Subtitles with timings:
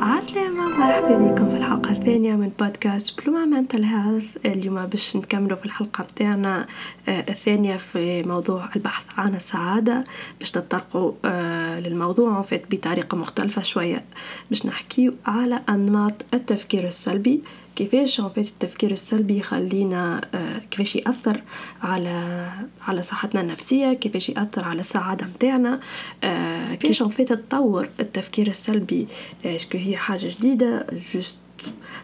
[0.00, 5.66] عسلامة مرحبا بكم في الحلقة الثانية من بودكاست بلوما منتل هيلث اليوم باش نكملوا في
[5.66, 6.66] الحلقة بتاعنا
[7.08, 10.04] آه، الثانية في موضوع البحث عن السعادة.
[10.38, 14.04] باش نتطرقوا آه، للموضوع فات بطريقة مختلفة شوية.
[14.50, 17.42] باش نحكيو على أنماط التفكير السلبي.
[17.76, 21.42] كيفاش فات التفكير السلبي يخلينا آه، كيفاش يأثر
[21.82, 22.48] على
[22.88, 25.80] على صحتنا النفسية كيفاش يأثر على السعادة متاعنا.
[26.80, 29.06] كيفاش en fait تطور التفكير السلبي؟
[29.44, 31.38] est-ce que هي حاجة جديدة juste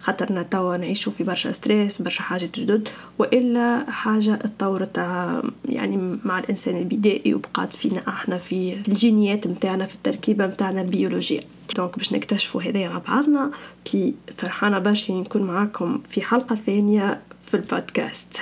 [0.00, 4.98] خاطرنا توا نعيشو في برشا stress برشا حاجات جدد وإلا حاجة اتطورت
[5.68, 11.40] يعني مع الإنسان البدائي وبقات فينا إحنا في الجينات متاعنا في التركيبة متاعنا البيولوجية.
[11.76, 13.50] donc باش نكتشفوا هذايا مع بعضنا
[13.92, 18.40] puis فرحانة برشا نكون معاكم في حلقة ثانية في البودكاست.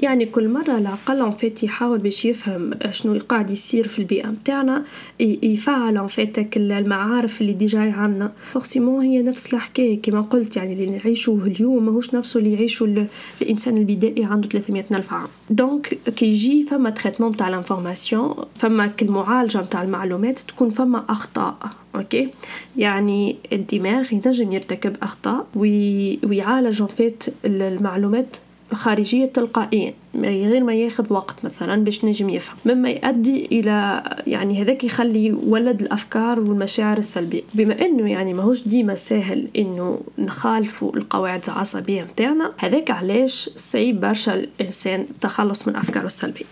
[0.00, 4.84] يعني كل مرة العقل en fait يحاول باش يفهم شنو قاعد يصير في البيئة متاعنا.
[5.20, 11.40] يفعل فاتك المعارف اللي déjà عنا forcément هي نفس الحكاية كما قلت يعني اللي نعيشه
[11.46, 13.06] اليوم ماهوش نفسه اللي يعيشه
[13.42, 15.28] الإنسان البدائي عنده 300 ألف عام.
[15.50, 21.56] donc كي يجي فما traitement تاع l'information فما المعالجة متاع المعلومات تكون فما أخطاء
[21.94, 22.28] OK
[22.76, 28.36] يعني الدماغ ينجم يرتكب أخطاء ويعالج en fait المعلومات
[28.72, 32.56] خارجية تلقائيا غير ما ياخذ وقت مثلا باش نجم يفهم.
[32.64, 37.42] مما يؤدي إلى يعني هذاك يخلي يولد الأفكار والمشاعر السلبية.
[37.54, 44.34] بما إنه يعني ماهوش ديما سهل إنه نخالفوا القواعد العصبية متاعنا هذاك علاش صعيب برشا
[44.34, 46.44] الإنسان التخلص من أفكاره السلبية.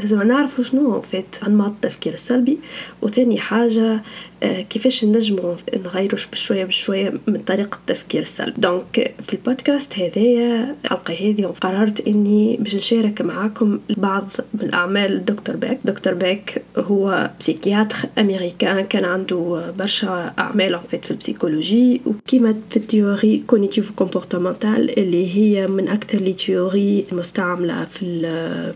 [0.00, 2.58] لازم نعرف شنو فات أنماط التفكير السلبي
[3.02, 4.00] وثاني حاجة
[4.42, 8.60] آه، كيفاش نجمو نغيروا بشوية بشوية من طريقة التفكير السلبي.
[8.60, 15.56] donc في البودكاست هذايا الحلقة هذه قررت إني باش نشارك معاكم بعض من أعمال دكتور
[15.56, 22.76] Beck دكتور Beck هو psychiatre américain كان عنده برشا أعمال في ال psychologie وكيما في
[22.76, 28.18] ال théorie cognitive comportementale اللي هي من أكثر les théories مستعملة في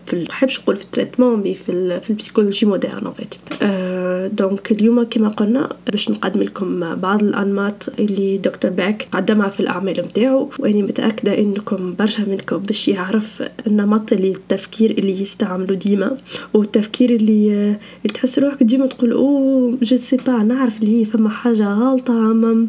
[0.05, 0.83] في بحبش نقول في
[1.13, 3.35] ال traitement mais في في ال psychologie moderne en fait
[4.27, 9.99] donc اليوم كما قلنا باش نقدم لكم بعض الأنماط اللي دكتور Beck قدمها في الأعمال
[9.99, 16.17] نتاعو وأني متأكدة إنكم برشا منكم باش يعرف النمط اللي التفكير اللي يستعملوا ديما
[16.53, 17.49] والتفكير اللي,
[18.05, 22.13] اللي تحس روحك ديما تقول oh je sais pas نعرف اللي هي فما حاجة غلطة
[22.13, 22.67] ما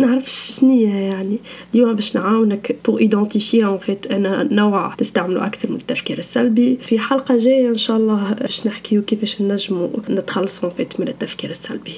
[0.00, 1.38] نعرف شنية يعني.
[1.74, 6.78] اليوم باش نعاونك pour identifier en fait أنا نوع تستعملوا أكثر من التفكير السلبي.
[6.82, 11.50] في حلقة جاية إن شاء الله باش نحكيو كيفاش نجموا نتخلصوا en fait من التفكير
[11.50, 11.94] السلبي.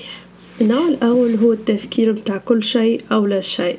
[0.60, 3.78] النوع الأول هو التفكير بتاع كل شيء أو لا شيء.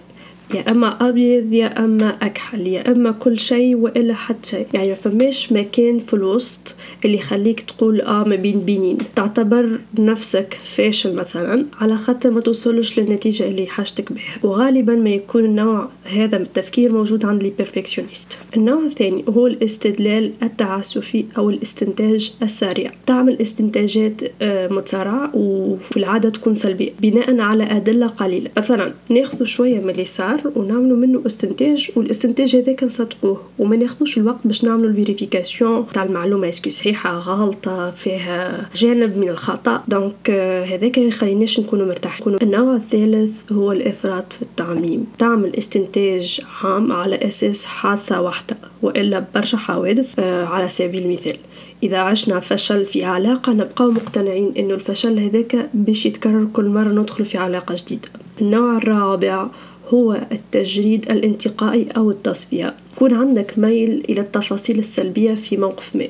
[0.54, 4.68] يا أما أبيض يا أما أكحل يا أما كل شيء والا حد شيء.
[4.74, 8.98] يعني ما فماش مكان في الوسط اللي يخليك تقول آه ما بين بينين.
[9.16, 14.38] تعتبر نفسك فاشل مثلا على خاطر ما توصلش للنتيجة اللي حاجتك بها.
[14.44, 20.31] وغالبا ما يكون النوع هذا من التفكير موجود عند les perfectionnistes النوع الثاني هو الاستدلال
[20.44, 22.92] التعسفي أو الاستنتاج السريع.
[23.06, 28.50] تعمل استنتاجات آه، متسارعه وفي العاده تكون سلبية بناء على أدلة قليلة.
[28.58, 30.38] مثلا ناخذ شوية من اليسار.
[30.39, 33.41] الخبر ونعملوا منه استنتاج والاستنتاج هذاك نصدقوه.
[33.59, 36.50] وما ناخذوش الوقت باش نعملوا la vérification تاع المعلومة.
[36.50, 39.83] est-ce que صحيحة غلطه فيها جانب من الخطأ.
[39.88, 42.35] دونك آه، هذاك ما يخليناش نكونوا مرتاحين.
[42.41, 45.05] النوع الثالث هو الإفراط في التعميم.
[45.17, 51.38] تعمل استنتاج عام على أساس حادثة واحدة وإلا برشا حوادث آه، على سبيل المثال.
[51.83, 57.25] إذا عشنا فشل في علاقة نبقى مقتنعين إنه الفشل هذاك باش يتكرر كل مرة ندخل
[57.25, 58.09] في علاقة جديدة.
[58.41, 59.47] النوع الرابع
[59.94, 62.73] هو التجريد الانتقائي أو التصفية.
[62.95, 66.07] يكون عندك ميل إلى التفاصيل السلبية في موقف ما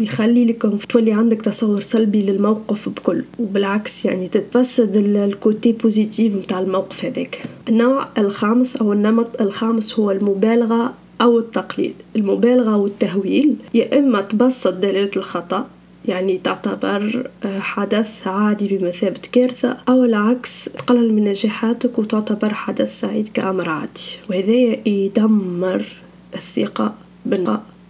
[0.00, 7.04] ويخليك تولي عندك تصور سلبي للموقف بكل وبالعكس يعني تتفسد ال côté positif متاع الموقف
[7.04, 7.44] هذاك.
[7.68, 15.10] النوع الخامس أو النمط الخامس هو المبالغة أو التقليل المبالغة والتهويل يا إما تبسط دلالة
[15.16, 15.66] الخطأ
[16.04, 20.64] يعني تعتبر آه، حدث عادي بمثابة كارثة أو العكس.
[20.64, 24.10] تقلل من نجاحاتك وتعتبر حدث سعيد كأمر عادي.
[24.30, 25.86] وهذا يدمر
[26.34, 26.94] الثقة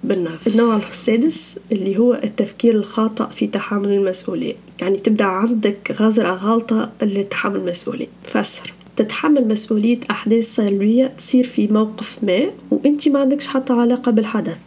[0.05, 0.47] بالنفس.
[0.47, 4.55] النوع السادس اللي هو التفكير الخاطئ في تحمل المسؤولية.
[4.81, 8.09] يعني تبدأ عندك غزرة غلطة اللي تحمل المسؤولية.
[8.25, 8.73] فسر.
[8.97, 14.61] تتحمل مسؤولية أحداث سلبية تصير في موقف ما وأنت ما عندكش حتى علاقة بالحدث.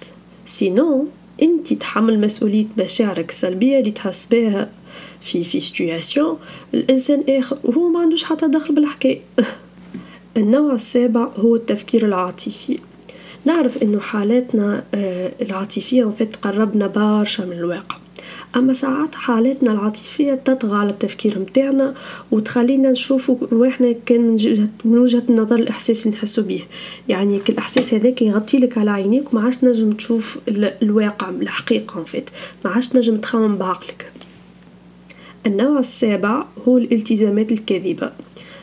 [0.46, 1.08] sinon
[1.44, 4.70] أنت تحمل مسؤولية مشاعرك السلبية اللي تحس بها
[5.22, 6.40] في في situation
[6.74, 9.20] الإنسان آخر وهو ما عندوش حتى دخل بالحكاية.
[10.38, 12.80] النوع السابع هو التفكير العاطفي.
[13.46, 18.03] نعرف إنه حالاتنا آه، العاطفية وفات تقربنا برشا من الواقع.
[18.56, 21.94] أما ساعات حالاتنا العاطفية تطغى على التفكير متاعنا
[22.32, 26.64] وتخلينا نشوفوا رواحنا كان من من وجهة النظر الإحساس اللي نحسو به
[27.10, 30.40] يعني الإحساس هذاك يغطي لك على عينيك وما عادش نجم تشوف
[30.82, 32.30] الواقع الحقيقة فيت
[32.66, 34.12] ما عادش نجم تخمم بعقلك.
[35.46, 38.12] النوع السابع هو الالتزامات الكاذبة.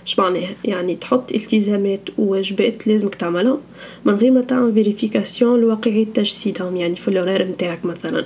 [0.07, 3.59] اش معناها؟ يعني تحط التزامات وواجبات لازمك تعملهم
[4.05, 8.25] من غير ما تعمل vérification لواقعية تجسيدهم يعني في الغير متاعك مثلا.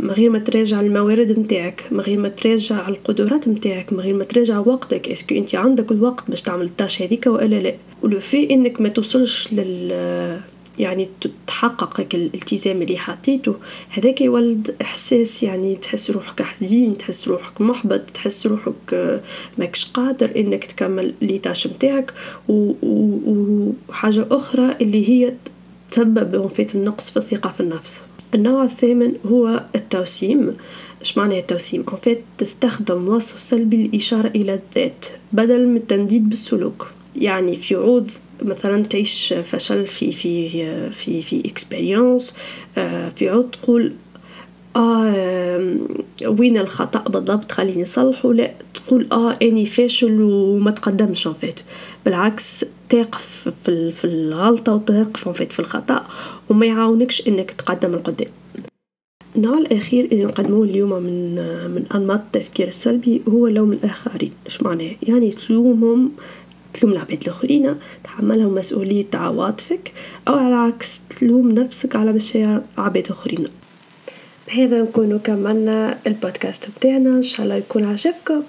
[0.00, 4.24] من غير ما تراجع الموارد متاعك من غير ما تراجع القدرات متاعك من غير ما
[4.24, 5.08] تراجع وقتك.
[5.08, 8.80] est-ce que أنت عندك الوقت باش تعمل ال tâche هذيك والا لا؟ ولو في إنك
[8.80, 10.40] ما توصلش لل
[10.78, 11.08] يعني
[11.46, 13.54] تحقق الالتزام اللي حطيته.
[13.90, 19.18] هذاك يولد إحساس يعني تحس روحك حزين تحس روحك محبط تحس روحك
[19.58, 22.12] ماكش قادر إنك تكمل les tâches متاعك
[22.48, 25.32] وحاجه أخرى اللي هي
[25.90, 28.02] تسبب في النقص في الثقة في النفس.
[28.34, 30.52] النوع الثامن هو التوسيم.
[31.02, 36.88] اش معنى التوسيم؟ en fait تستخدم وصف سلبي للإشارة إلى الذات بدل من التنديد بالسلوك.
[37.16, 38.10] يعني في عوض
[38.42, 40.48] مثلا تعيش فشل في في
[40.90, 42.38] في في expérience
[42.78, 43.92] آه، في عود تقول
[44.76, 45.76] آه
[46.26, 51.60] وين الخطأ بالضبط؟ خليني نصلحه لا تقول آه إني فاشل وما تقدمش فيت
[52.04, 56.06] بالعكس تقف في في الغلطة وتقف فيت في الخطأ
[56.50, 58.28] وما يعاونكش إنك تقدم القدام
[59.36, 61.34] النوع الأخير اللي نقدموه اليوم من
[61.70, 64.32] من أنماط التفكير السلبي هو لوم الآخرين.
[64.46, 66.10] إيش معناه؟ يعني تلومهم
[66.74, 67.74] تلوم العباد الآخرين
[68.04, 69.92] تحملهم مسؤولية عواطفك
[70.28, 73.46] أو على العكس تلوم نفسك على مشاعر عباد آخرين.
[74.54, 77.10] بهذا نكون كملنا البودكاست بتاعنا.
[77.10, 78.42] إن شاء الله يكون عجبكم.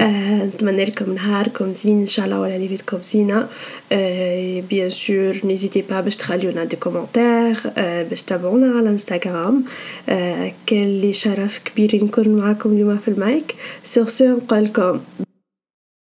[0.00, 2.00] آه نتمنى لكم نهاركم زين.
[2.00, 3.48] إن شاء الله ولا ليلتكم زينة.
[3.92, 9.64] آه bien sûr n'hésitez pas باش تخليونا des commentaires آه باش تابعونا على انستغرام
[10.08, 13.54] آه كان لي شرف كبير نكون معاكم اليوم في المايك.
[13.84, 15.00] سور سو نقولكم